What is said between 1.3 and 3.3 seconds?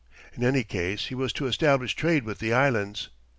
to establish trade with the Islands.